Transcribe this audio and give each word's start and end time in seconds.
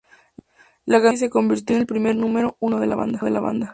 La 0.87 0.95
canción 0.99 1.09
"Ruby" 1.11 1.17
se 1.17 1.29
convirtió 1.29 1.75
en 1.75 1.81
el 1.81 1.85
primer 1.85 2.15
número 2.15 2.57
uno 2.59 2.79
de 2.79 2.87
la 2.87 2.95
banda. 2.95 3.69